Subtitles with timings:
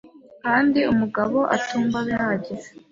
[0.43, 2.69] kandi umugabo atumva bihagije.